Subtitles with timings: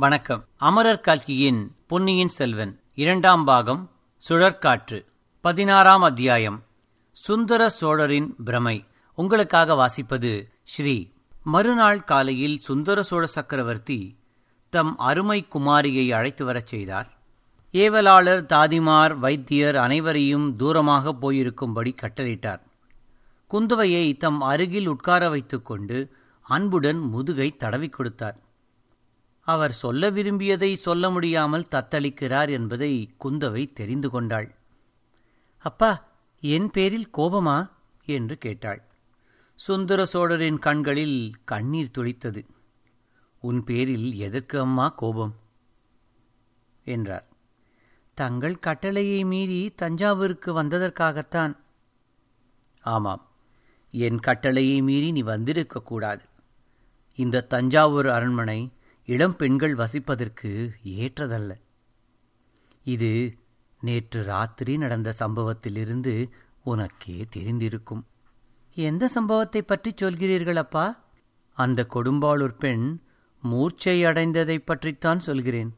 [0.00, 0.44] வணக்கம்.
[0.56, 3.90] அமரர் கல்கியின் பொன்னியின் செல்வன் இரண்டாம் பாகம்
[4.28, 5.04] சுழற்காற்று
[5.40, 6.62] பதினாறாம் அத்தியாயம்
[7.12, 8.84] சுந்தர சோழரின் பிரமை.
[9.14, 11.10] உங்களுக்காக வாசிப்பது ஸ்ரீ
[11.44, 14.18] மறுநாள் காலையில் சுந்தர சோழ சக்கரவர்த்தி
[14.70, 17.18] தம் அருமை குமாரியை அழைத்து வரச் செய்தார்.
[17.72, 22.60] ஏவலாளர் தாதிமார் வைத்தியர் அனைவரையும் தூரமாக போயிருக்கும்படி கட்டளையிட்டார்.
[23.50, 28.38] குந்தவையை தம் அருகில் உட்கார வைத்துக்கொண்டு அன்புடன் முதுகை தடவிக் கொடுத்தார்.
[29.50, 34.54] அவர் சொல்ல விரும்பியதை சொல்ல முடியாமல் தத்தளிக்கிறார் என்பதை குந்தவை தெரிந்து கொண்டாள்.
[35.58, 35.90] அப்பா
[36.40, 37.58] என் பேரில் கோபமா?
[38.06, 38.82] என்று கேட்டாள்.
[39.54, 42.42] சுந்தர சோழரின் கண்களில் கண்ணீர் துளித்தது.
[43.40, 45.34] உன் பேரில் எதற்கு அம்மா கோபம்?
[46.84, 47.26] என்றார்.
[48.14, 51.56] தங்கள் கட்டளையை மீறி தஞ்சாவூருக்கு வந்ததற்காகத்தான்.
[52.82, 53.28] ஆமாம்.
[53.90, 56.24] என் கட்டளையை மீறி நீ வந்திருக்கக்கூடாது
[57.14, 58.60] இந்த தஞ்சாவூர் அரண்மனை
[59.10, 61.60] இளம் பெண்கள் வசிப்பதற்கு ஏற்றதல்ல.
[62.84, 63.38] இது
[63.80, 66.30] நேற்று ராத்திரி நடந்த சம்பவத்திலிருந்து
[66.64, 68.02] உனக்கே தெரிந்திருக்கும்.
[68.74, 71.04] எந்த சம்பவத்தை பற்றி சொல்கிறீர்கள் அப்பா?
[71.52, 73.00] அந்த கொடும்பாளூர் பெண்
[73.42, 75.74] மூர்ச்சை அடைந்ததைப் பற்றித்தான் சொல்கிறேன்.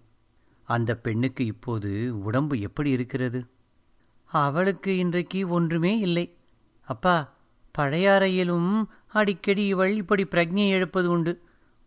[0.65, 3.47] அந்த பெண்ணுக்கு இப்போது உடம்பு எப்படி இருக்கிறது?
[4.25, 6.37] அவளுக்கு இன்றைக்கு ஒன்றுமே இல்லை.
[6.83, 7.35] அப்பா
[7.79, 11.43] பழையாறையிலும் அடிக்கடி இவள் இப்படி பிரஜை எழுப்பது உண்டு.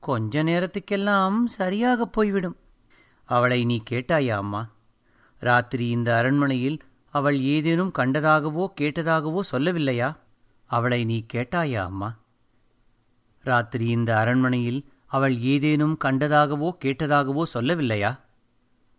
[0.05, 2.57] கொஞ்ச நேரத்துக்கெல்லாம் சரியாக போய்விடும்.
[3.29, 4.61] அவளை நீ கேட்டாயா அம்மா?
[5.41, 6.77] ராத்திரி இந்த அரண்மனையில்
[7.13, 10.09] அவள் ஏதேனும் கண்டதாகவோ கேட்டதாகவோ சொல்லவில்லையா?
[10.69, 12.09] அவளை நீ கேட்டாயா அம்மா?
[13.43, 18.11] ராத்திரி இந்த அரண்மனையில் அவள் ஏதேனும் கண்டதாகவோ கேட்டதாகவோ சொல்லவில்லையா?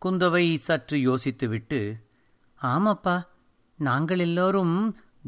[0.03, 1.81] குந்தவை சற்று யோசித்துவிட்டு
[2.61, 3.17] ஆமாப்பா
[3.79, 4.75] நாங்கள் எல்லோரும்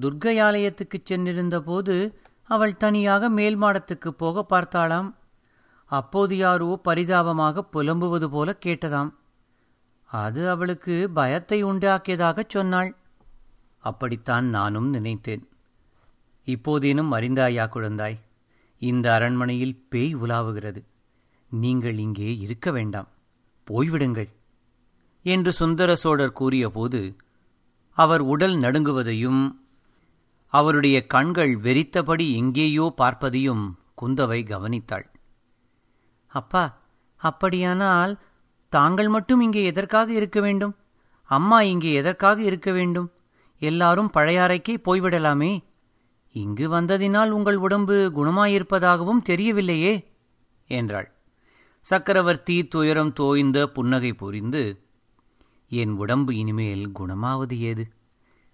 [0.00, 1.96] துர்க்கையாலயத்துக்குச் சென்றிருந்தபோது
[2.48, 5.08] அவள் தனியாக மேல் மாடத்துக்கு போக பார்த்தாளாம்.
[5.88, 9.10] அப்போது யாரோ பரிதாபமாக புலம்புவது போல கேட்டதாம்.
[10.04, 12.96] அது அவளுக்கு பயத்தை உண்டாக்கியதாகச் சொன்னாள்.
[13.78, 15.48] அப்படித்தான் நானும் நினைத்தேன்.
[16.44, 18.20] இப்போதேனும் அறிந்தாயா குழந்தாய்?
[18.78, 20.82] இந்த அரண்மனையில் பேய் உலாவுகிறது.
[21.50, 23.08] நீங்கள் இங்கே இருக்க வேண்டாம்.
[23.70, 24.28] போய்விடுங்கள்.
[25.22, 27.16] என்று சுந்தர சோழர் கூறியபோது
[27.92, 29.56] அவர் உடல் நடுங்குவதையும்
[30.46, 33.64] அவருடைய கண்கள் வெறித்தபடி எங்கேயோ பார்ப்பதையும்
[34.02, 35.06] குந்தவை கவனித்தாள்.
[36.28, 36.80] அப்பா
[37.16, 38.18] அப்படியானால்
[38.72, 40.74] தாங்கள் மட்டும் இங்கே எதற்காக இருக்க வேண்டும்?
[41.22, 43.12] அம்மா இங்கே எதற்காக இருக்க வேண்டும்?
[43.58, 45.52] எல்லாரும் பழையாறைக்கே போய்விடலாமே.
[46.34, 49.94] இங்கு வந்ததினால் உங்கள் உடம்பு குணமாயிருப்பதாகவும் தெரியவில்லையே
[50.66, 51.08] என்றாள்.
[51.80, 54.62] சக்கரவர்த்தி துயரம் தோய்ந்த புன்னகை புரிந்து
[55.70, 57.84] என் உடம்பு இனிமேல் குணமாவது ஏது?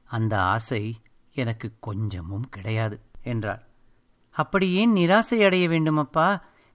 [0.08, 0.82] அந்த ஆசை
[1.32, 3.62] எனக்கு கொஞ்சமும் கிடையாது என்றார்
[4.30, 6.28] அப்படி ஏன் நிராசை அடைய வேண்டுமப்பா?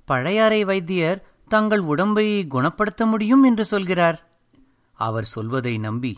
[0.09, 4.17] பழையாறை வைத்தியர் தங்கள் உடம்பை குணப்படுத்த முடியும் என்று சொல்கிறார்.
[4.93, 6.13] அவர் சொல்வதை நம்பி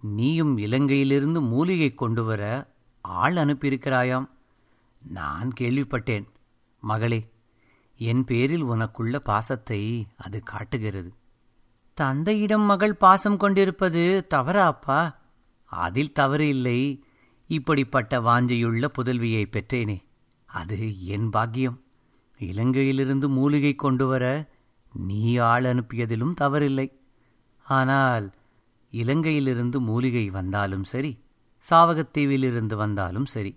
[0.00, 2.42] நீயும் இலங்கையிலிருந்து மூலிகை கொண்டு வர
[3.00, 4.26] ஆள் அனுப்பியிருக்கிறாயாம்.
[5.08, 6.26] நான் கேள்விப்பட்டேன்.
[6.80, 7.20] மகளே
[7.96, 11.14] என் பேரில் உனக்குள்ள பாசத்தை அது காட்டுகிறது.
[11.94, 15.00] தந்தையிடம் மகள் பாசம் கொண்டிருப்பது தவறா அப்பா?
[15.64, 17.04] அதில் தவறு இல்லை.
[17.46, 19.98] இப்படிப்பட்ட வாஞ்சையுள்ள புதல்வியை பெற்றேனே.
[20.46, 21.80] அது என் பாக்கியம்.
[22.40, 24.24] இலங்கையிலிருந்து மூலிகை கொண்டு வர
[24.92, 26.88] நீ ஆள் அனுப்பியதிலும் தவறில்லை.
[27.66, 28.26] ஆனால்
[28.92, 31.12] இலங்கையிலிருந்து மூலிகை வந்தாலும் சரி
[31.70, 33.52] சாவகத்தீவிலிருந்து வந்தாலும் சரி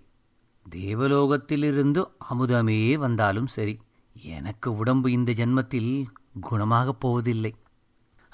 [0.66, 3.80] தேவலோகத்திலிருந்து அமுதமே வந்தாலும் சரி
[4.16, 5.92] எனக்கு உடம்பு இந்த ஜென்மத்தில்
[6.40, 7.54] குணமாகப் போவதில்லை.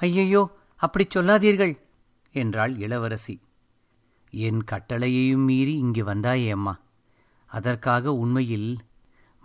[0.00, 0.42] ஐயையோ
[0.76, 1.74] அப்படிச் சொல்லாதீர்கள்
[2.34, 3.40] என்றாள் இளவரசி.
[4.30, 6.74] என் கட்டளையையும் மீறி இங்கு வந்தாயே அம்மா.
[7.50, 8.70] அதற்காக உண்மையில்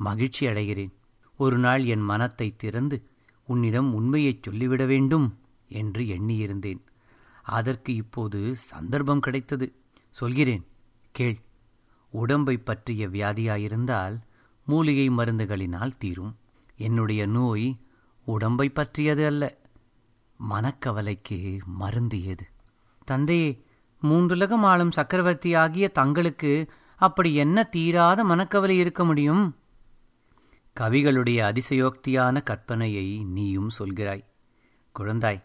[0.01, 0.93] மகிழ்ச்சி அடைகிறேன்.
[1.37, 2.97] ஒரு நாள் என் மனத்தை திறந்து
[3.47, 5.27] உன்னிடம் உண்மையைச் சொல்லிவிட வேண்டும்
[5.67, 6.81] என்று எண்ணியிருந்தேன்.
[7.43, 9.67] அதற்கு இப்போது சந்தர்ப்பம் கிடைத்தது.
[10.09, 10.63] சொல்கிறேன்
[11.11, 11.39] கேள்.
[12.13, 14.15] உடம்பை பற்றிய வியாதியாயிருந்தால்
[14.65, 16.33] மூலிகை மருந்துகளினால் தீரும்.
[16.77, 17.67] என்னுடைய நோய்
[18.27, 19.43] உடம்பை பற்றியது அல்ல
[20.39, 21.39] மனக்கவலைக்கு
[21.79, 22.45] மருந்தியது.
[23.05, 23.49] தந்தையே
[24.01, 26.51] மூன்றுலகம் ஆளும் சக்கரவர்த்தி ஆகிய தங்களுக்கு
[26.95, 29.43] அப்படி என்ன தீராத மனக்கவலை இருக்க முடியும்?
[30.79, 34.23] கவிகளுடைய அதிசயோக்தியான கற்பனையை நீயும் சொல்கிறாய்.
[34.99, 35.43] குழந்தாய்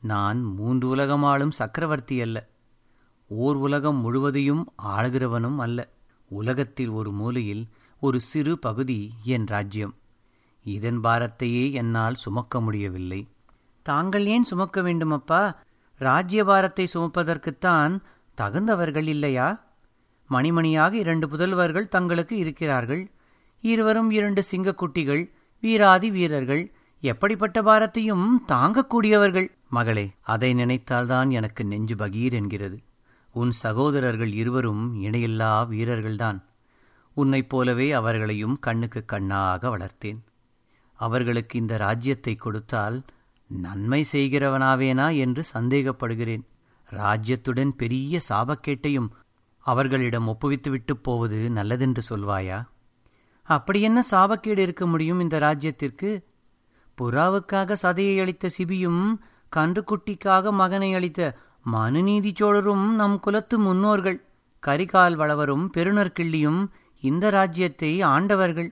[0.00, 2.48] நான் மூன்று உலகமாளும் சக்கரவர்த்தி அல்ல.
[3.26, 5.88] ஓர் உலகம் முழுவதையும் ஆளுகிறவனும் அல்ல.
[6.28, 7.68] உலகத்தில் ஒரு மூலையில்
[8.00, 9.94] ஒரு சிறு பகுதி என் ராஜ்யம்.
[10.64, 13.28] இதன் பாரத்தையே என்னால் சுமக்க முடியவில்லை.
[13.82, 15.56] தாங்கள் ஏன் சுமக்க வேண்டுமப்பா?
[15.98, 18.00] ராஜ்யபாரத்தை சுமப்பதற்குத்தான்
[18.36, 19.64] தகுந்தவர்கள் இல்லையா?
[20.30, 23.10] மணிமணியாக இரண்டு புதல்வர்கள் தங்களுக்கு இருக்கிறார்கள்.
[23.60, 25.30] இருவரும் இரண்டு சிங்கக்குட்டிகள்
[25.60, 29.50] வீராதி வீரர்கள் எப்படிப்பட்ட பாரத்தையும் தாங்கக்கூடியவர்கள்.
[29.68, 32.82] மகளே அதை நினைத்தால்தான் எனக்கு நெஞ்சு பகீர் என்கிறது.
[33.32, 36.42] உன் சகோதரர்கள் இருவரும் இணையில்லா வீரர்கள்தான்.
[37.14, 40.18] உன்னைப் போலவே அவர்களையும் கண்ணுக்கு கண்ணாக வளர்த்தேன்.
[40.92, 43.02] அவர்களுக்கு இந்த ராஜ்யத்தை கொடுத்தால்
[43.46, 46.42] நன்மை செய்கிறவனாவேனா என்று சந்தேகப்படுகிறேன்.
[46.90, 49.08] ராஜ்யத்துடன் பெரிய சாபக்கேட்டையும்
[49.58, 52.68] அவர்களிடம் ஒப்புவித்துவிட்டுப் போவது நல்லதென்று சொல்வாயா?
[53.50, 56.10] அப்படி என்ன சாபக்கேடு இருக்க முடியும் இந்த ராஜ்யத்திற்கு?
[56.98, 59.02] புறாவுக்காக சதையை அளித்த சிபியும்
[59.56, 61.20] கன்றுக்குட்டிக்காக மகனை அளித்த
[61.66, 64.18] மனுநீதி சோழரும் நம் குலத்து முன்னோர்கள்
[64.62, 66.60] கரிகால் வளவரும் பெருநர்கிள்ளியும்
[67.02, 68.70] இந்த ராஜ்யத்தை ஆண்டவர்கள்.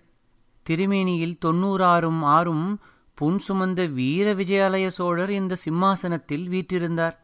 [0.67, 2.67] திருமேனியில் தொன்னூறாறும் ஆறும்
[3.15, 7.17] புன் சுமந்த வீர விஜயாலய சோழர் இந்த சிம்மாசனத்தில் வீற்றிருந்தார்.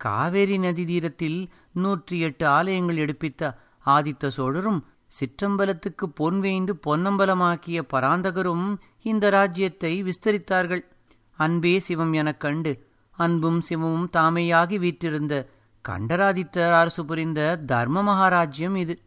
[0.00, 1.38] காவேரி நதி தீரத்தில்
[1.72, 3.42] நூற்றி எட்டு ஆலயங்கள் எடுப்பித்த
[3.86, 4.80] ஆதித்த சோழரும்
[5.18, 10.84] சிற்றம்பலத்துக்கு பொன் வேய்ந்து பொன்னம்பலமாக்கிய பராந்தகரும் இந்த ராஜ்யத்தை விஸ்தரித்தார்கள்.
[11.36, 15.50] அன்பே சிவம் எனக் கண்டு அன்பும் சிவமும் தாமையாகி வீற்றிருந்த
[15.88, 19.00] கண்டராதித்தர் அரசு புரிந்த தர்ம மகாராஜ்யம் இது.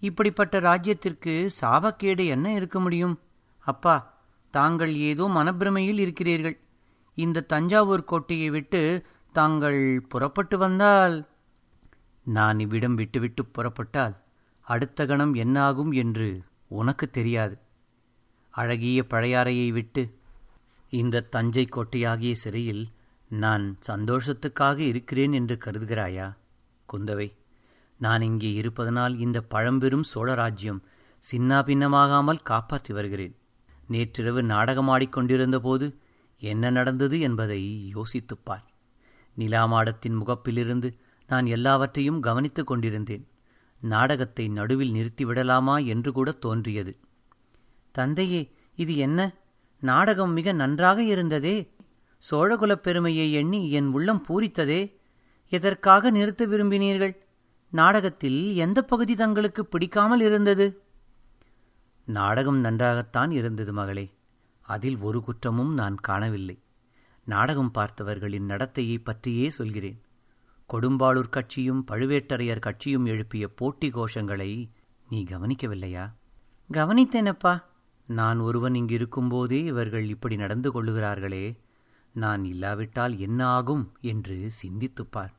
[0.00, 3.20] இப்படிப்பட்ட ராஜ்யத்திற்கு சாபக்கேடு என்ன இருக்க முடியும்?
[3.58, 4.16] அப்பா
[4.50, 6.58] தாங்கள் ஏதோ மனப்பிரமையில் இருக்கிறீர்கள்.
[7.14, 11.28] இந்த தஞ்சாவூர் கோட்டையை விட்டு தாங்கள் புறப்பட்டு வந்தால்?
[12.22, 14.23] நான் இவ்விடம் விட்டுவிட்டு புறப்பட்டால்?
[14.66, 16.28] அடுத்த கணம் என்னாகும் என்று
[16.68, 17.56] உனக்கு தெரியாது.
[18.54, 20.02] அழகிய பழையாறையை விட்டு
[20.92, 22.84] இந்த தஞ்சை கோட்டையாகிய சிறையில்
[23.28, 26.36] நான் சந்தோஷத்துக்காக இருக்கிறேன் என்று கருதுகிறாயா?
[26.88, 27.28] குந்தவை
[28.00, 30.80] நான் இங்கே இருப்பதனால் இந்த பழம்பெரும் சோழராஜ்யம்
[31.24, 33.34] சின்னாபின்னமாகாமல் காப்பாற்றி வருகிறேன்.
[33.88, 35.86] நேற்றிரவு நாடகமாடிக்கொண்டிருந்த போது
[36.42, 38.64] என்ன நடந்தது என்பதை யோசித்துப்பார்
[39.36, 40.88] நிலாமாடத்தின் முகப்பிலிருந்து
[41.28, 43.24] நான் எல்லாவற்றையும் கவனித்துக் கொண்டிருந்தேன்.
[43.84, 46.96] நாடகத்தை நடுவில் நிறுத்திவிடலாமா என்று கூட தோன்றியது.
[47.92, 49.34] தந்தையே இது என்ன?
[49.80, 51.72] நாடகம் மிக நன்றாக இருந்ததே.
[52.30, 54.96] சோழகுலப் பெருமையை எண்ணி என் உள்ளம் பூரித்ததே.
[55.48, 57.16] எதற்காக நிறுத்த விரும்பினீர்கள்?
[57.70, 60.82] நாடகத்தில் எந்த பகுதி தங்களுக்கு பிடிக்காமல் இருந்தது?
[62.04, 64.10] நாடகம் நன்றாகத்தான் இருந்தது மகளே.
[64.60, 66.58] அதில் ஒரு குற்றமும் நான் காணவில்லை.
[67.24, 70.03] நாடகம் பார்த்தவர்களின் நடத்தையை பற்றியே சொல்கிறேன்.
[70.72, 74.70] கொடும்பாளூர் கட்சியும் பழுவேட்டரையர் கட்சியும் எழுப்பிய போட்டி கோஷங்களை
[75.08, 76.12] நீ கவனிக்கவில்லையா?
[76.72, 77.62] கவனித்தேனப்பா.
[78.06, 81.56] நான் ஒருவன் இங்கு இருக்கும்போதே இவர்கள் இப்படி நடந்து கொள்ளுகிறார்களே.
[82.12, 85.32] நான் இல்லாவிட்டால் என்ன ஆகும் என்று சிந்தித்துப்பார்.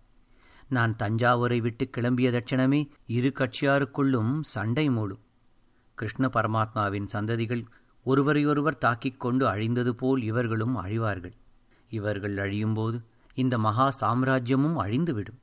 [0.69, 5.23] நான் தஞ்சாவூரை விட்டு கிளம்பிய தட்சணமே இரு கட்சியாருக்குள்ளும் சண்டை மூடும்.
[5.95, 7.65] கிருஷ்ண பரமாத்மாவின் சந்ததிகள்
[8.03, 11.33] ஒருவரையொருவர் தாக்கிக் கொண்டு அழிந்தது போல் இவர்களும் அழிவார்கள்.
[11.89, 13.01] இவர்கள் அழியும்போது
[13.35, 15.39] இந்த மகா சாம்ராஜ்யமும் அழிந்துவிடும்.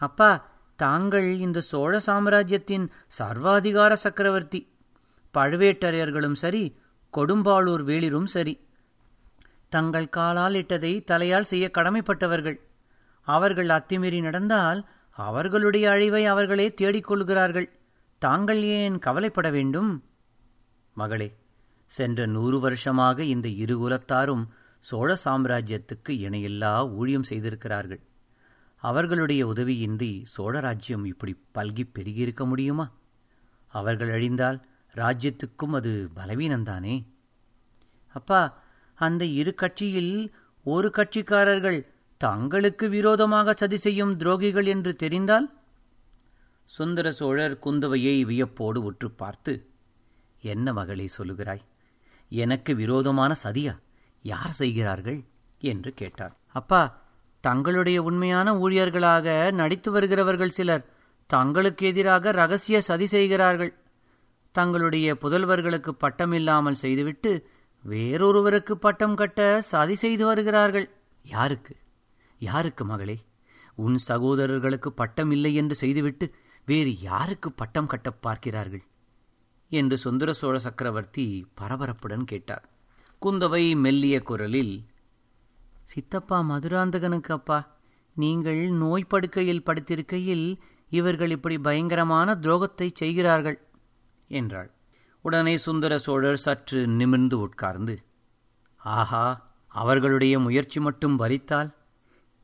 [0.00, 0.30] அப்பா
[0.76, 2.86] தாங்கள் இந்த சோழ சாம்ராஜ்யத்தின்
[3.18, 4.60] சர்வாதிகார சக்கரவர்த்தி.
[5.34, 6.64] பழுவேட்டரையர்களும் சரி
[7.12, 8.54] கொடும்பாளூர் வேளிரும் சரி.
[9.68, 12.58] தங்கள் காலால் இட்டதை தலையால் செய்ய கடமைப்பட்டவர்கள்.
[13.26, 14.80] அவர்கள் அத்துமீறி நடந்தால்
[15.18, 17.68] அவர்களுடைய அழிவை அவர்களே தேடிக்கொள்கிறார்கள்
[18.22, 19.90] தாங்கள் ஏன் கவலைப்பட வேண்டும்?
[20.94, 21.28] மகளே
[21.90, 24.44] சென்ற நூறு வருஷமாக இந்த இரு குலத்தாரும்
[24.82, 28.00] சோழ சாம்ராஜ்யத்துக்கு இணையில்லா ஊழியம் செய்திருக்கிறார்கள்.
[28.82, 32.86] அவர்களுடைய உதவியின்றி சோழராஜ்யம் இப்படி பல்கி பெருகியிருக்க முடியுமா?
[33.74, 34.58] அவர்கள் அழிந்தால்
[34.94, 36.96] ராஜ்யத்துக்கும் அது பலவீனந்தானே
[38.14, 38.40] அப்பா
[38.98, 40.14] அந்த இரு கட்சியில்
[40.66, 41.78] ஒரு கட்சிக்காரர்கள்
[42.20, 45.46] தங்களுக்கு விரோதமாக சதி செய்யும் துரோகிகள் என்று தெரிந்தால்?
[46.70, 49.54] சுந்தர சோழர் குந்தவையை வியப்போடு உற்று பார்த்து
[50.44, 51.64] என்ன மகளே சொல்லுகிறாய்?
[52.32, 53.74] எனக்கு விரோதமான சதியா?
[54.22, 55.24] யார் செய்கிறார்கள்?
[55.60, 56.36] என்று கேட்டார்.
[56.52, 57.00] அப்பா
[57.40, 60.86] தங்களுடைய உண்மையான ஊழியர்களாக நடித்து வருகிறவர்கள் சிலர்
[61.26, 63.74] தங்களுக்கு எதிராக ரகசிய சதி செய்கிறார்கள்.
[64.52, 67.48] தங்களுடைய புதல்வர்களுக்கு பட்டம் இல்லாமல் செய்துவிட்டு
[67.88, 70.90] வேறொருவருக்கு பட்டம் கட்ட சதி செய்து வருகிறார்கள்.
[71.22, 71.76] யாருக்கு?
[72.38, 73.20] யாருக்கு மகளே?
[73.74, 76.34] உன் சகோதரர்களுக்கு பட்டம் இல்லை என்று செய்துவிட்டு
[76.66, 78.82] வேறு யாருக்கு பட்டம் கட்டப் பார்க்கிறார்கள்?
[79.68, 82.68] என்று சுந்தர சோழ சக்கரவர்த்தி பரபரப்புடன் கேட்டார்.
[83.22, 84.74] குந்தவை மெல்லிய குரலில்
[85.84, 87.58] சித்தப்பா மதுராந்தகனுக்கு அப்பா
[88.16, 90.46] நீங்கள் நோய் படுக்கையில் படுத்திருக்கையில்
[90.90, 93.58] இவர்கள் இப்படி பயங்கரமான துரோகத்தை செய்கிறார்கள்
[94.30, 94.70] என்றாள்.
[95.24, 97.94] உடனே சுந்தர சோழர் சற்று நிமிர்ந்து உட்கார்ந்து
[98.80, 99.24] ஆஹா
[99.72, 101.70] அவர்களுடைய முயற்சி மட்டும் பலித்தால்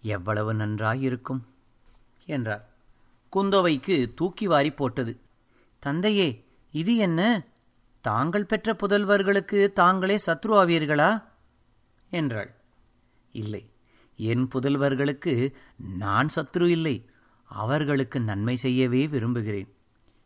[0.02, 1.42] எவ்வளவு நன்றாயிருக்கும்
[2.26, 2.64] என்றார்.
[3.32, 5.12] குந்தவைக்கு தூக்கி வாரி போட்டது
[5.82, 6.28] தந்தையே
[6.74, 7.20] இது என்ன?
[8.08, 11.24] தாங்கள் பெற்ற புதல்வர்களுக்கு தாங்களே சத்ரு ஆவீர்களா
[12.10, 12.54] என்றாள்.
[13.32, 13.70] இல்லை.
[14.16, 15.54] என் புதல்வர்களுக்கு
[15.98, 17.10] நான் சத்ரு இல்லை.
[17.44, 19.74] அவர்களுக்கு நன்மை செய்யவே விரும்புகிறேன்.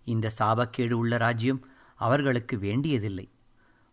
[0.05, 3.31] இந்த சாபக்கேடு உள்ள ராஜ்யம் அவர்களுக்கு வேண்டியதில்லை.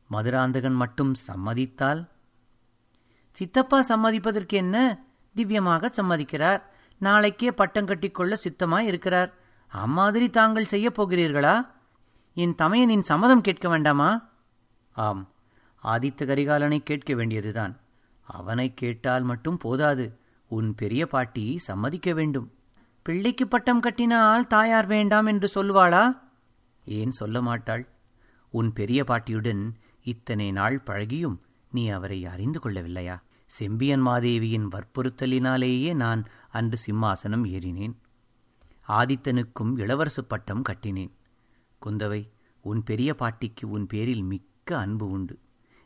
[0.07, 2.07] மதுராந்தகன் மட்டும் சம்மதித்தால்?
[3.31, 5.03] சித்தப்பா சம்மதிப்பதற்கு என்ன?
[5.35, 6.61] திவ்யமாக சம்மதிக்கிறார்.
[6.97, 9.33] நாளைக்கே பட்டம் கட்டிக்கொள்ள சித்தமாய் இருக்கிறார்.
[9.67, 11.77] அம்மாதிரி தாங்கள் செய்யப் போகிறீர்களா?
[12.33, 14.29] என் தமையனின் சம்மதம் கேட்க வேண்டாமா?
[14.91, 15.29] ஆம்.
[15.83, 17.79] ஆதித்த கரிகாலனை கேட்க வேண்டியதுதான்.
[18.21, 20.19] அவனை கேட்டால் மட்டும் போதாது.
[20.47, 22.51] உன் பெரிய பாட்டி சம்மதிக்க வேண்டும்.
[23.01, 26.19] பிள்ளைக்கு பட்டம் கட்டினால் தாயார் வேண்டாம் என்று சொல்வாளா
[26.85, 27.87] ஏன் சொல்ல மாட்டாள்?
[28.49, 31.37] உன் பெரிய பாட்டியுடன் இத்தனை நாள் பழகியும்
[31.71, 33.21] நீ அவரை அறிந்து கொள்ளவில்லையா?
[33.45, 37.95] செம்பியன் மாதேவியின் வற்புறுத்தலினாலேயே நான் அன்று சிம்மாசனம் ஏறினேன்.
[38.87, 41.11] ஆதித்தனுக்கும் இளவரசு பட்டம் கட்டினேன்.
[41.85, 42.29] குந்தவை
[42.61, 45.39] உன் பெரிய பாட்டிக்கு உன் பேரில் மிக்க அன்பு உண்டு.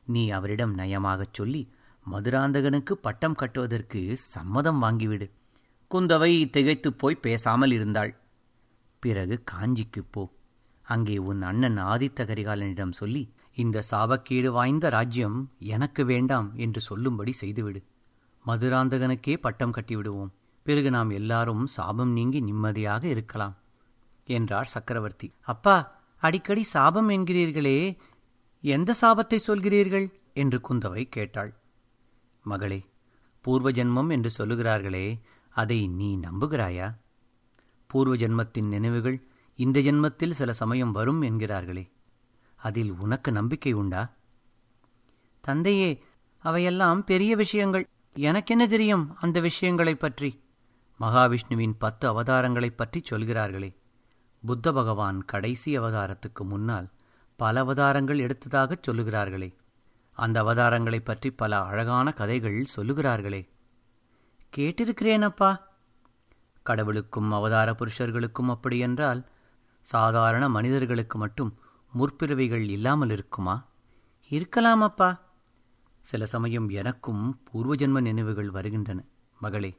[0.06, 1.74] நீ அவரிடம் நயமாகச் சொல்லி
[2.12, 5.32] மதுராந்தகனுக்கு பட்டம் கட்டுவதற்கு சம்மதம் வாங்கிவிடு.
[5.92, 8.20] குந்தவை திகைத்துப் போய் பேசாமல் இருந்தாள்.
[9.00, 10.34] பிறகு காஞ்சிக்குப் போ.
[10.82, 17.84] அங்கே உன் அண்ணன் ஆதித்த கரிகாலனிடம் சொல்லி இந்த சாபக்கேடு வாய்ந்த ராஜ்யம் எனக்கு வேண்டாம் என்று சொல்லும்படி செய்துவிடு.
[18.48, 20.30] மதுராந்தகனுக்கே பட்டம் கட்டிவிடுவோம்.
[20.64, 23.58] பிறகு நாம் எல்லாரும் சாபம் நீங்கி நிம்மதியாக இருக்கலாம்.
[24.26, 25.34] என்றார் சக்கரவர்த்தி.
[25.42, 27.98] அப்பா அடிக்கடி சாபம் என்கிறீர்களே
[28.62, 30.12] எந்த சாபத்தை சொல்கிறீர்கள்?
[30.34, 31.54] என்று குந்தவை கேட்டாள்.
[32.44, 32.86] மகளே
[33.42, 36.96] பூர்வ ஜென்மம் என்று சொல்லுகிறார்களே அதை நீ நம்புகிறாயா?
[37.88, 41.92] பூர்வ ஜென்மத்தின் நினைவுகள் இந்த ஜென்மத்தில் சில சமயம் வரும் என்கிறார்களே
[42.56, 44.12] அதில் உனக்கு நம்பிக்கை உண்டா?
[45.42, 46.04] தந்தையே
[46.38, 47.88] அவையெல்லாம் பெரிய விஷயங்கள்.
[48.14, 50.44] எனக்கென்ன தெரியும் அந்த விஷயங்களைப் பற்றி?
[51.00, 53.76] மகாவிஷ்ணுவின் பத்து அவதாரங்களைப் பற்றி சொல்கிறார்களே
[54.46, 56.90] புத்த பகவான் கடைசி அவதாரத்துக்கு முன்னால்
[57.36, 59.56] பல அவதாரங்கள் எடுத்ததாகச் சொல்லுகிறார்களே.
[60.14, 63.50] அந்த அவதாரங்களைப் பற்றி பல அழகான கதைகள் சொல்லுகிறார்களே.
[64.58, 65.58] கேட்டிருக்கிறேனப்பா.
[66.64, 69.26] கடவுளுக்கும் அவதார புருஷர்களுக்கும் அப்படியென்றால்
[69.82, 71.58] சாதாரண மனிதர்களுக்கு மட்டும்
[72.00, 73.66] முற்பிறவிகள் இல்லாமல் இருக்குமா?
[74.30, 75.20] இருக்கலாமப்பா.
[76.02, 79.04] சில சமயம் எனக்கும் பூர்வஜன்ம நினைவுகள் வருகின்றன
[79.40, 79.78] மகளே.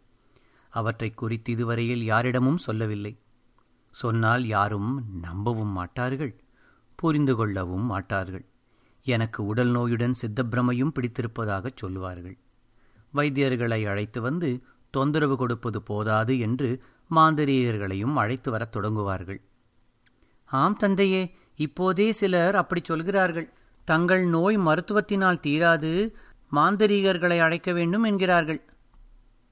[0.71, 3.19] அவற்றை குறித்து இதுவரையில் யாரிடமும் சொல்லவில்லை.
[4.01, 4.91] சொன்னால் யாரும்
[5.23, 6.33] நம்பவும் மாட்டார்கள்
[6.99, 8.45] புரிந்து கொள்ளவும் மாட்டார்கள்.
[9.07, 12.37] எனக்கு உடல் நோயுடன் சித்தப்பிரமையும் பிடித்திருப்பதாகச் சொல்வார்கள்
[13.15, 14.51] வைத்தியர்களை அழைத்து வந்து
[14.91, 16.69] தொந்தரவு கொடுப்பது போதாது என்று
[17.11, 19.41] மாந்திரியர்களையும் அழைத்து வரத் தொடங்குவார்கள்.
[20.45, 21.23] ஆம் தந்தையே
[21.57, 23.49] இப்போதே சிலர் அப்படி சொல்கிறார்கள்.
[23.89, 25.93] தங்கள் நோய் மருத்துவத்தினால் தீராது
[26.53, 28.61] மாந்தரீகர்களை அழைக்க வேண்டும் என்கிறார்கள்.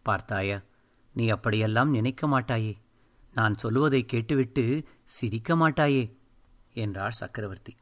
[0.06, 0.58] பார்த்தாயா
[1.14, 2.74] நீ அப்படியெல்லாம் நினைக்க மாட்டாயே.
[3.34, 6.12] நான் சொல்லுவதை கேட்டுவிட்டு சிரிக்க மாட்டாயே
[6.74, 7.76] என்றார் சக்கரவர்த்தி.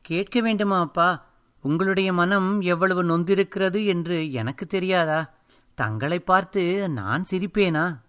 [0.00, 1.32] கேட்க வேண்டுமா அப்பா?
[1.60, 5.34] உங்களுடைய மனம் எவ்வளவு நொந்திருக்கிறது என்று எனக்கு தெரியாதா?
[5.74, 8.00] தங்களை பார்த்து நான் சிரிப்பேனா?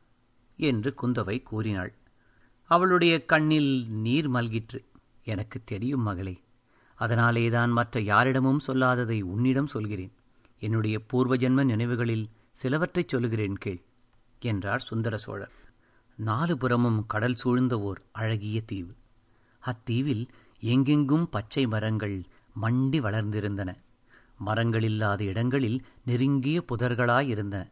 [0.58, 1.94] என்று குந்தவை கூறினாள்.
[2.64, 4.86] அவளுடைய கண்ணில் நீர் மல்கிற்று.
[5.24, 6.40] எனக்கு தெரியும் மகளே
[6.96, 10.14] அதனாலேதான் மற்ற யாரிடமும் சொல்லாததை உன்னிடம் சொல்கிறேன்.
[10.60, 13.82] என்னுடைய பூர்வ ஜென்ம நினைவுகளில் சிலவற்றைச் சொல்கிறேன் கேள்
[14.40, 15.52] என்றார் சுந்தர சோழர்.
[16.18, 18.94] நாலு புறமும் கடல் சூழ்ந்த ஓர் அழகிய தீவு.
[19.64, 20.24] அத்தீவில்
[20.64, 22.16] எங்கெங்கும் பச்சை மரங்கள்
[22.62, 23.70] மண்டி வளர்ந்திருந்தன.
[24.46, 27.64] மரங்களில்லாத இடங்களில் நெருங்கிய புதர்களாயிருந்தன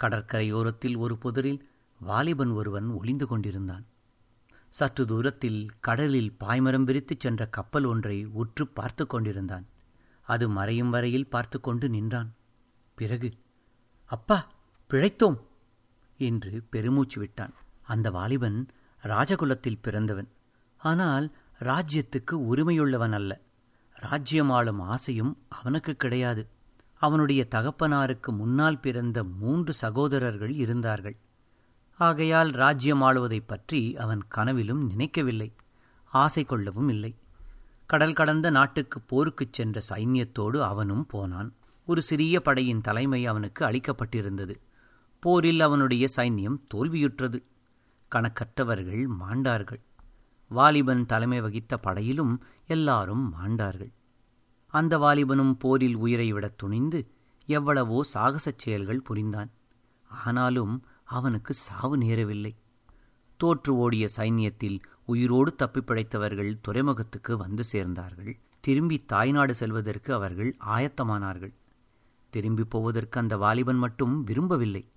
[0.00, 1.60] கடற்கரையோரத்தில் ஒரு புதரில்
[2.00, 3.84] வாலிபன் ஒருவன் ஒளிந்து கொண்டிருந்தான்.
[4.68, 9.66] சற்று தூரத்தில் கடலில் பாய்மரம் விரித்துச் சென்ற கப்பல் ஒன்றை உற்று பார்த்து கொண்டிருந்தான்.
[10.28, 12.30] அது மறையும் வரையில் பார்த்து கொண்டு நின்றான்.
[12.98, 13.30] பிறகு
[14.10, 14.38] அப்பா
[14.90, 15.38] பிழைத்தோம்!
[16.20, 17.54] என்று பெருமூச்சு விட்டான்.
[17.88, 18.68] அந்த வாலிபன்
[19.02, 20.28] ராஜகுலத்தில் பிறந்தவன்.
[20.76, 23.40] ஆனால் ராஜ்யத்துக்கு உரிமையுள்ளவன் அல்ல.
[23.92, 26.48] ராஜ்யம் ஆளும் ஆசையும் அவனுக்கு கிடையாது.
[26.94, 31.16] அவனுடைய தகப்பனாருக்கு முன்னால் பிறந்த மூன்று சகோதரர்கள் இருந்தார்கள்.
[31.98, 35.52] ஆகையால் ராஜ்யம் ஆளுவதைப் பற்றி அவன் கனவிலும் நினைக்கவில்லை.
[36.04, 37.14] ஆசை கொள்ளவும் இல்லை.
[37.86, 41.54] கடல் கடந்த நாட்டுக்கு போருக்குச் சென்ற சைன்யத்தோடு அவனும் போனான்.
[41.86, 44.56] ஒரு சிறிய படையின் தலைமை அவனுக்கு அளிக்கப்பட்டிருந்தது.
[45.20, 47.42] போரில் அவனுடைய சைன்யம் தோல்வியுற்றது.
[48.14, 49.80] கணக்கற்றவர்கள் மாண்டார்கள்.
[50.48, 53.92] வாலிபன் தலைமை வகித்த படையிலும் எல்லாரும் மாண்டார்கள்.
[54.66, 57.10] அந்த வாலிபனும் போரில் உயிரை விடத் துணிந்து
[57.46, 59.50] எவ்வளவோ சாகசச் செயல்கள் புரிந்தான்.
[60.08, 62.56] ஆனாலும் அவனுக்கு சாவு நேரவில்லை.
[63.36, 68.38] தோற்று ஓடிய சைன்யத்தில் உயிரோடு தப்பிப்பிழைத்தவர்கள் துறைமுகத்துக்கு வந்து சேர்ந்தார்கள்.
[68.60, 71.54] திரும்பி தாய்நாடு செல்வதற்கு அவர்கள் ஆயத்தமானார்கள்.
[72.30, 74.88] திரும்பி போவதற்கு அந்த வாலிபன் மட்டும் விரும்பவில்லை.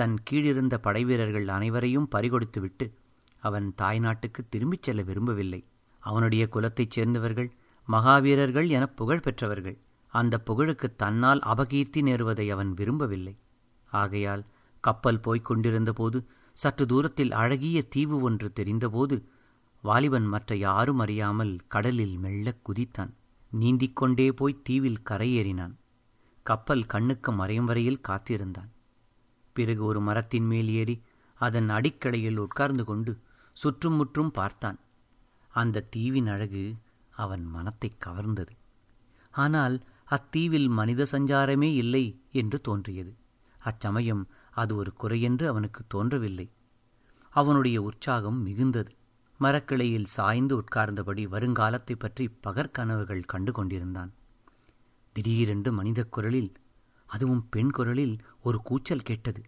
[0.00, 2.86] தன் கீழிருந்த படைவீரர்கள் அனைவரையும் பறிகொடுத்துவிட்டு
[3.40, 5.60] அவன் தாய்நாட்டுக்கு திரும்பிச் செல்ல விரும்பவில்லை.
[5.98, 7.50] அவனுடைய குலத்தைச் சேர்ந்தவர்கள்
[7.88, 9.76] மகாவீரர்கள் என புகழ் பெற்றவர்கள்.
[10.12, 13.34] அந்த புகழுக்கு தன்னால் அபகீர்த்தி நேருவதை அவன் விரும்பவில்லை.
[13.92, 14.44] ஆகையால்
[14.80, 16.18] கப்பல் போய்க் கொண்டிருந்தபோது
[16.52, 19.16] சற்று தூரத்தில் அழகிய தீவு ஒன்று தெரிந்தபோது
[19.82, 23.12] வாலிபன் மற்ற யாரும் அறியாமல் கடலில் மெல்லக் குதித்தான்.
[23.50, 25.74] நீந்திக் கொண்டே போய் தீவில் கரையேறினான்.
[26.46, 28.70] கப்பல் கண்ணுக்கு மறையும் வரையில் காத்திருந்தான்.
[29.52, 30.96] பிறகு ஒரு மரத்தின் மேல் ஏறி
[31.40, 33.12] அதன் அடிக்கடையில் உட்கார்ந்து கொண்டு
[33.56, 34.78] சுற்றும் முற்றும் பார்த்தான்.
[35.54, 36.64] அந்த தீவின் அழகு
[37.14, 38.54] அவன் மனத்தை கவர்ந்தது.
[39.34, 39.76] ஆனால்
[40.10, 43.12] அத்தீவில் மனித சஞ்சாரமே இல்லை என்று தோன்றியது.
[43.60, 46.46] அச்சமயம் அது ஒரு குறையென்று அவனுக்கு தோன்றவில்லை.
[47.32, 48.92] அவனுடைய உற்சாகம் மிகுந்தது.
[49.40, 54.10] மரக்கிளையில் சாய்ந்து உட்கார்ந்தபடி வருங்காலத்தை பற்றி பகற்கனவுகள் கண்டு கொண்டிருந்தான்
[55.16, 56.50] திடீரென்று மனித குரலில்
[57.10, 59.42] அதுவும் பெண் குரலில் ஒரு கூச்சல் கேட்டது.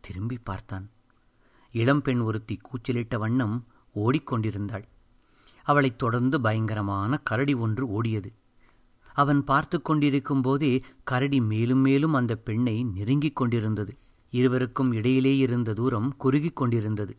[0.00, 0.90] திரும்பி பார்த்தான்.
[1.72, 4.84] இளம்பெண் ஒருத்தி கூச்சலிட்ட வண்ணம் ஓடிக்கொண்டிருந்தாள்.
[5.62, 8.30] அவளைத் தொடர்ந்து பயங்கரமான கரடி ஒன்று ஓடியது.
[9.14, 13.96] அவன் பார்த்து கொண்டிருக்கும் போதே கரடி மேலும் மேலும் அந்த பெண்ணை நெருங்கிக் கொண்டிருந்தது.
[14.30, 17.16] இருவருக்கும் இடையிலே இருந்த தூரம் குறுகிக் கொண்டிருந்தது.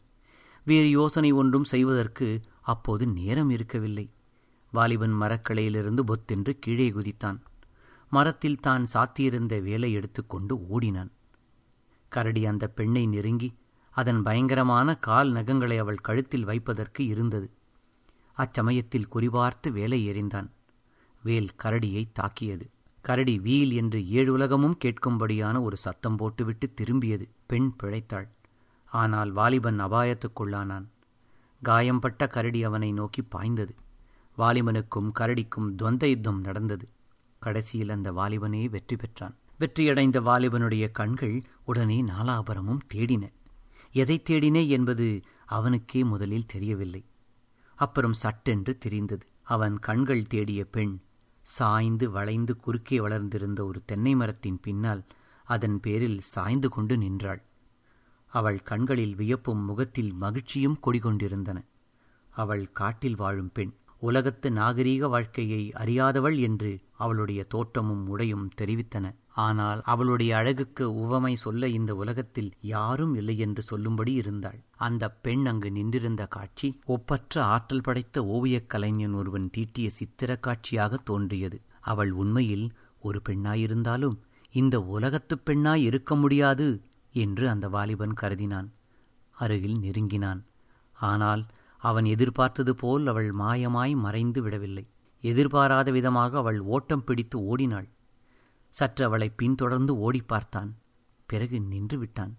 [0.65, 4.09] வேறு யோசனை ஒன்றும் செய்வதற்கு அப்போது நேரம் இருக்கவில்லை.
[4.71, 7.39] வாலிபன் மரக்கலையிலிருந்து பொத்தென்று கீழே குதித்தான்.
[8.15, 11.11] மரத்தில் தான் சாத்தியிருந்த வேலை எடுத்துக்கொண்டு ஓடினான்.
[12.11, 13.49] கரடி அந்த பெண்ணை நெருங்கி
[13.95, 17.47] அதன் பயங்கரமான கால் நகங்களை அவள் கழுத்தில் வைப்பதற்கு இருந்தது.
[18.37, 20.49] அச்சமயத்தில் குறிபார்த்து வேலை எறிந்தான்.
[21.23, 22.65] வேல் கரடியை தாக்கியது.
[23.05, 27.25] கரடி வீல் என்று ஏழு உலகமும் கேட்கும்படியான ஒரு சத்தம் போட்டுவிட்டு திரும்பியது.
[27.45, 28.27] பெண் பிழைத்தாள்.
[28.91, 30.87] ஆனால் வாலிபன் அபாயத்துக்குள்ளானான்.
[31.61, 33.73] காயம்பட்ட கரடி அவனை நோக்கி பாய்ந்தது.
[34.37, 36.85] வாலிபனுக்கும் கரடிக்கும் துவந்த யுத்தம் நடந்தது.
[37.45, 39.35] கடைசியில் அந்த வாலிபனே வெற்றி பெற்றான்.
[39.59, 43.23] வெற்றியடைந்த வாலிபனுடைய கண்கள் உடனே நாலாபரமும் தேடின.
[43.95, 45.07] எதை தேடினே என்பது
[45.55, 47.01] அவனுக்கே முதலில் தெரியவில்லை.
[47.79, 49.25] அப்புறம் சட்டென்று தெரிந்தது.
[49.53, 50.93] அவன் கண்கள் தேடிய பெண்
[51.45, 55.03] சாய்ந்து வளைந்து குறுக்கே வளர்ந்திருந்த ஒரு தென்னை மரத்தின் பின்னால்
[55.47, 57.41] அதன் பேரில் சாய்ந்து கொண்டு நின்றாள்.
[58.33, 61.59] அவள் கண்களில் வியப்பும் முகத்தில் மகிழ்ச்சியும் கொடிகொண்டிருந்தன.
[62.33, 63.73] அவள் காட்டில் வாழும் பெண்
[64.03, 69.15] உலகத்து நாகரீக வாழ்க்கையை அறியாதவள் என்று அவளுடைய தோற்றமும் உடையும் தெரிவித்தன.
[69.27, 74.59] ஆனால் அவளுடைய அழகுக்கு உவமை சொல்ல இந்த உலகத்தில் யாரும் இல்லை என்று சொல்லும்படி இருந்தாள்.
[74.75, 81.61] அந்த பெண் அங்கு நின்றிருந்த காட்சி ஒப்பற்ற ஆற்றல் படைத்த ஓவியக் கலைஞன் ஒருவன் தீட்டிய சித்திரக் காட்சியாக தோன்றியது.
[81.79, 84.17] அவள் உண்மையில் ஒரு பெண்ணாயிருந்தாலும்
[84.51, 86.81] இந்த உலகத்துப் பெண்ணாய் இருக்க முடியாது
[87.13, 88.67] என்று அந்த வாலிபன் கருதினான்.
[89.31, 90.43] அருகில் நெருங்கினான்.
[90.93, 91.45] ஆனால்
[91.83, 94.85] அவன் எதிர்பார்த்தது போல் அவள் மாயமாய் மறைந்து விடவில்லை.
[95.21, 97.87] எதிர்பாராத விதமாக அவள் ஓட்டம் பிடித்து ஓடினாள்.
[98.69, 100.75] சற்று அவளை பின்தொடர்ந்து ஓடி பார்த்தான்.
[101.25, 102.37] பிறகு நின்று விட்டான்.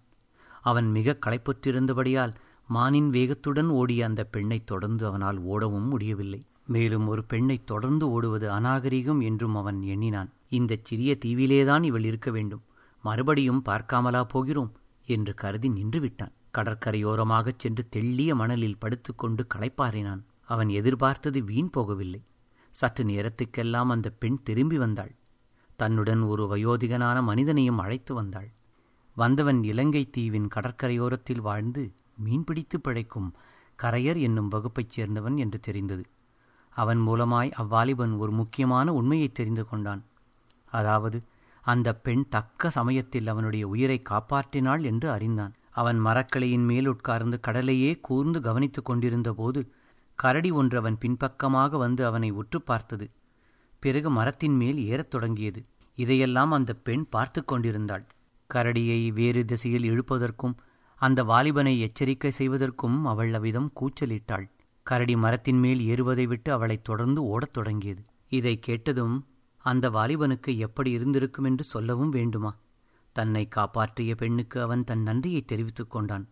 [0.62, 2.34] அவன் மிக களைப்புற்றிருந்தபடியால்
[2.68, 6.46] மானின் வேகத்துடன் ஓடிய அந்த பெண்ணைத் தொடர்ந்து அவனால் ஓடவும் முடியவில்லை.
[6.66, 10.32] மேலும் ஒரு பெண்ணைத் தொடர்ந்து ஓடுவது அநாகரிகம் என்றும் அவன் எண்ணினான்.
[10.48, 12.62] இந்தச் சிறிய தீவிலேதான் இவள் இருக்க வேண்டும்.
[13.02, 14.72] மறுபடியும் பார்க்காமலா போகிறோம்?
[15.06, 16.32] என்று கருதி நின்று விட்டான்.
[16.58, 20.22] கடற்கரையோரமாகச் சென்று தெள்ளிய மணலில் படுத்துக்கொண்டு களைப்பாறினான்.
[20.44, 22.20] அவன் எதிர்பார்த்தது வீண் போகவில்லை.
[22.70, 25.14] சற்று நேரத்துக்கெல்லாம் அந்த பெண் திரும்பி வந்தாள்.
[25.76, 28.50] தன்னுடன் ஒரு வயோதிகனான மனிதனையும் அழைத்து வந்தாள்.
[29.16, 31.92] வந்தவன் இலங்கை தீவின் கடற்கரையோரத்தில் வாழ்ந்து
[32.24, 33.30] மீன்பிடித்து பிழைக்கும்
[33.82, 36.04] கரையர் என்னும் வகுப்பைச் சேர்ந்தவன் என்று தெரிந்தது.
[36.68, 40.02] அவன் மூலமாய் அவ்வாலிபன் ஒரு முக்கியமான உண்மையை தெரிந்து கொண்டான்.
[40.70, 41.22] அதாவது
[41.64, 45.54] அந்த பெண் தக்க சமயத்தில் அவனுடைய உயிரை காப்பாற்றினாள் என்று அறிந்தான்.
[45.74, 49.60] அவன் மரக்கிளையின் மேல் உட்கார்ந்து கடலையே கூர்ந்து கவனித்துக் கொண்டிருந்த போது
[50.18, 53.06] கரடி ஒன்று அவன் பின்பக்கமாக வந்து அவனை உற்று பார்த்தது.
[53.82, 55.60] பிறகு மரத்தின் மேல் ஏறத் தொடங்கியது.
[55.98, 58.04] இதையெல்லாம் அந்த பெண் பார்த்து கொண்டிருந்தாள்.
[58.50, 60.54] கரடியை வேறு திசையில் இழுப்பதற்கும்
[61.00, 64.46] அந்த வாலிபனை எச்சரிக்கை செய்வதற்கும் அவள் அவ்விதம் கூச்சலிட்டாள்.
[64.86, 68.02] கரடி மரத்தின் மேல் ஏறுவதை விட்டு அவளைத் தொடர்ந்து ஓடத் தொடங்கியது.
[68.28, 69.16] இதை கேட்டதும்
[69.64, 72.52] அந்த வாலிபனுக்கு எப்படி இருந்திருக்கும் என்று சொல்லவும் வேண்டுமா?
[73.14, 76.26] தன்னை காப்பாற்றிய பெண்ணுக்கு அவன் தன் நன்றியை தெரிவித்துக் கொண்டான்.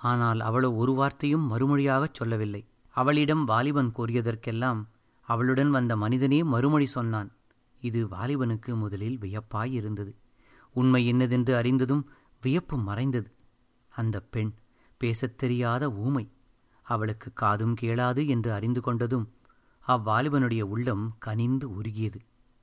[0.00, 2.62] ஆனால் அவளோ ஒரு வார்த்தையும் மறுமொழியாகச் சொல்லவில்லை.
[2.94, 4.80] அவளிடம் வாலிபன் கூறியதற்கெல்லாம்
[5.28, 7.30] அவளுடன் வந்த மனிதனே மறுமொழி சொன்னான்.
[7.80, 10.12] இது வாலிபனுக்கு முதலில் வியப்பாயிருந்தது
[10.74, 12.04] உண்மை என்னதென்று அறிந்ததும்
[12.42, 13.30] வியப்பு மறைந்தது.
[13.92, 14.52] அந்த பெண்
[15.00, 16.24] பேசத் தெரியாத ஊமை.
[16.86, 19.26] அவளுக்கு காதும் கேளாது என்று அறிந்து கொண்டதும்
[19.86, 22.20] அவ்வாலிபனுடைய உள்ளம் கனிந்து உருகியது.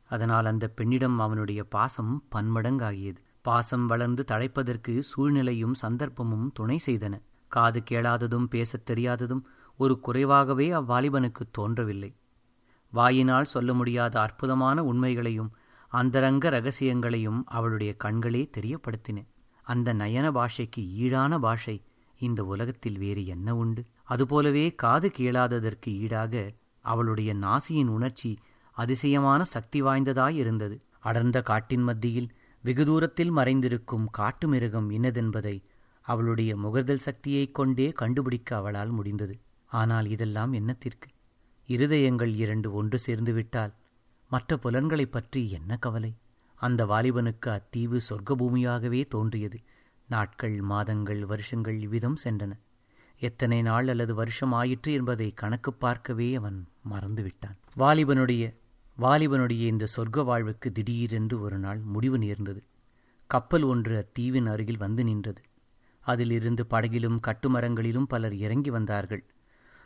[0.10, 3.22] அதனால் அந்த பெண்ணிடம் அவனுடைய பாசம் பன்மடங்காகியது.
[3.42, 7.22] பாசம் வளர்ந்து தழைப்பதற்கு சூழ்நிலையும் சந்தர்ப்பமும் துணை செய்தன.
[7.48, 9.44] காது கேளாததும் பேசத் தெரியாததும்
[9.78, 12.16] ஒரு குறைவாகவே அவ்வாலிபனுக்கு தோன்றவில்லை.
[12.92, 15.52] வாயினால் சொல்ல முடியாத அற்புதமான உண்மைகளையும்
[15.88, 19.26] அந்தரங்க ரகசியங்களையும் அவளுடைய கண்களே தெரியப்படுத்தின.
[19.64, 21.84] அந்த நயன பாஷைக்கு ஈடான பாஷை
[22.20, 23.86] இந்த உலகத்தில் வேறு என்ன உண்டு?
[24.04, 28.38] அதுபோலவே காது கேளாததற்கு ஈடாக அவளுடைய நாசியின் உணர்ச்சி
[28.72, 30.82] அதிசயமான சக்தி வாய்ந்ததாயிருந்தது.
[31.00, 32.30] அடர்ந்த காட்டின் மத்தியில்
[32.70, 35.64] வெகு தூரத்தில் மறைந்திருக்கும் காட்டு மிருகம் இன்னதென்பதை
[36.02, 39.40] அவளுடைய முகர்தல் சக்தியைக் கொண்டே கண்டுபிடிக்க அவளால் முடிந்தது.
[39.66, 41.08] ஆனால் இதெல்லாம் என்னத்திற்கு?
[41.68, 43.74] இருதயங்கள் இரண்டு ஒன்று சேர்ந்துவிட்டால்
[44.30, 46.16] மற்ற புலன்களைப் பற்றி என்ன கவலை?
[46.56, 49.60] அந்த வாலிபனுக்கு அத்தீவு சொர்க்க பூமியாகவே தோன்றியது.
[50.08, 52.52] நாட்கள் மாதங்கள் வருஷங்கள் இவ்விதம் சென்றன.
[53.20, 57.58] எத்தனை நாள் அல்லது வருஷம் ஆயிற்று என்பதை கணக்கு பார்க்கவே அவன் மறந்துவிட்டான்.
[57.78, 58.56] வாலிபனுடைய
[59.02, 62.64] வாலிபனுடைய இந்த சொர்க்க வாழ்வுக்கு திடீரென்று ஒரு நாள் முடிவு நேர்ந்தது.
[63.28, 65.42] கப்பல் ஒன்று அத்தீவின் அருகில் வந்து நின்றது.
[66.00, 69.24] அதிலிருந்து படகிலும் கட்டுமரங்களிலும் பலர் இறங்கி வந்தார்கள்.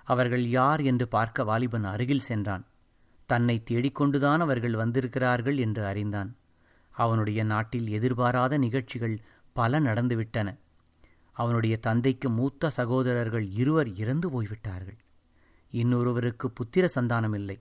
[0.03, 2.65] அவர்கள் யார் என்று பார்க்க வாலிபன் அருகில் சென்றான்.
[3.25, 6.35] தன்னை தேடிக்கொண்டுதான் அவர்கள் வந்திருக்கிறார்கள் என்று அறிந்தான்.
[6.91, 9.21] அவனுடைய நாட்டில் எதிர்பாராத நிகழ்ச்சிகள்
[9.53, 10.57] பல நடந்துவிட்டன.
[11.31, 14.97] அவனுடைய தந்தைக்கு மூத்த சகோதரர்கள் இருவர் இறந்து போய்விட்டார்கள்.
[15.71, 17.59] இன்னொருவருக்கு புத்திர சந்தானமில்லை.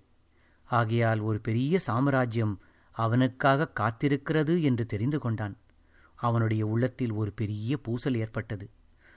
[0.73, 2.55] ஆகையால் ஒரு பெரிய சாம்ராஜ்யம்
[2.97, 5.57] அவனுக்காக காத்திருக்கிறது என்று தெரிந்து கொண்டான்.
[6.19, 8.67] அவனுடைய உள்ளத்தில் ஒரு பெரிய பூசல் ஏற்பட்டது.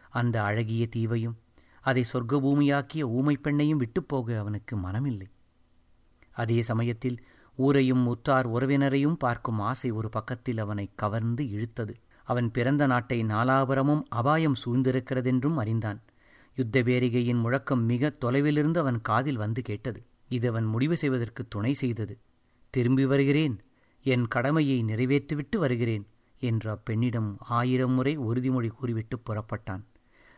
[0.09, 1.37] அந்த அழகிய தீவையும்
[1.81, 5.27] அதை சொர்க்க பூமியாக்கிய ஊமை பெண்ணையும் விட்டுப்போக அவனுக்கு மனமில்லை.
[6.31, 7.17] அதே சமயத்தில்
[7.57, 11.93] ஊரையும் உற்றார் உறவினரையும் பார்க்கும் ஆசை ஒரு பக்கத்தில் அவனை கவர்ந்து இழுத்தது.
[12.27, 15.99] அவன் பிறந்த நாட்டை நாலாபுரமும் அபாயம் சூழ்ந்திருக்கிறதென்றும் அறிந்தான்.
[16.57, 20.01] யுத்த பேரிகையின் முழக்கம் மிக தொலைவிலிருந்து அவன் காதில் வந்து கேட்டது.
[20.27, 22.17] இது அவன் முடிவு செய்வதற்கு துணை செய்தது.
[22.69, 23.59] திரும்பி வருகிறேன்.
[24.03, 26.07] என் கடமையை நிறைவேற்றிவிட்டு வருகிறேன்
[26.39, 29.83] என்று அப்பெண்ணிடம் ஆயிரம் முறை உறுதிமொழி கூறிவிட்டு புறப்பட்டான்.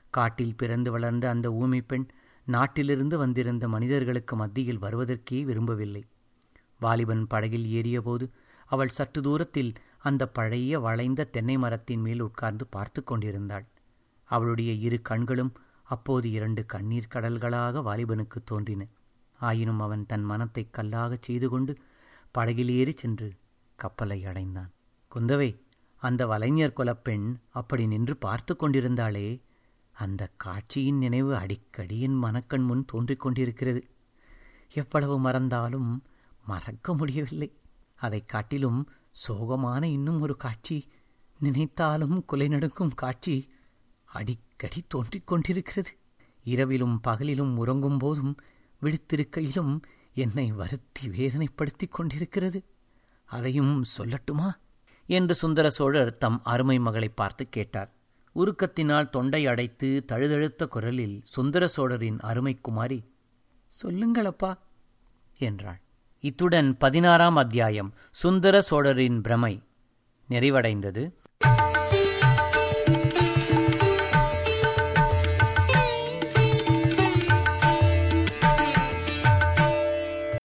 [0.10, 2.08] காட்டில் பிறந்து வளர்ந்த அந்த ஊமை பெண்
[2.46, 6.04] நாட்டிலிருந்து வந்திருந்த மனிதர்களுக்கு மத்தியில் வருவதற்கே விரும்பவில்லை.
[6.80, 8.30] வாலிபன் படகில் ஏறியபோது
[8.66, 13.66] அவள் சற்று தூரத்தில் அந்த பழைய வளைந்த தென்னை மரத்தின் மேல் உட்கார்ந்து பார்த்து கொண்டிருந்தாள்.
[14.24, 18.88] அவளுடைய இரு கண்களும் அப்போது இரண்டு கண்ணீர் கடல்களாக வாலிபனுக்கு தோன்றின.
[19.40, 21.78] ஆயினும் அவன் தன் மனத்தை கல்லாகச் செய்து கொண்டு
[22.32, 23.34] படகில் ஏறி சென்று
[23.76, 24.72] கப்பலை அடைந்தான்.
[25.16, 25.60] குந்தவை
[25.98, 29.42] அந்த வலைஞர் குலப்பெண் அப்படி நின்று பார்த்து கொண்டிருந்தாளே
[29.92, 33.88] அந்த காட்சியின் நினைவு அடிக்கடி என் மனக்கண் முன் தோன்றிக் கொண்டிருக்கிறது.
[34.74, 36.04] எவ்வளவு மறந்தாலும்
[36.46, 37.54] மறக்க முடியவில்லை.
[37.96, 38.90] அதைக் காட்டிலும்
[39.28, 40.88] சோகமான இன்னும் ஒரு காட்சி
[41.40, 43.50] நினைத்தாலும் குலை நடுக்கும் காட்சி
[44.06, 45.98] அடிக்கடி தோன்றிக் கொண்டிருக்கிறது.
[46.44, 48.38] இரவிலும் பகலிலும் உறங்கும் போதும்
[48.82, 49.82] விழித்திருக்கையிலும்
[50.14, 52.64] என்னை வருத்தி வேதனைப்படுத்திக் கொண்டிருக்கிறது.
[53.26, 54.54] அதையும் சொல்லட்டுமா?
[55.06, 57.92] என்று சுந்தர சோழர் தம் அருமை மகளை பார்த்து கேட்டார்.
[58.36, 63.04] உருக்கத்தினால் தொண்டை அடைத்து தழுதழுத்த குரலில் சுந்தர சோழரின் அருமைக்குமாரி
[63.84, 64.58] சொல்லுங்களப்பா
[65.38, 65.82] என்றாள்.
[66.20, 69.64] இத்துடன் பதினாறாம் அத்தியாயம் சுந்தர சோழரின் பிரமை
[70.30, 71.12] நிறைவடைந்தது.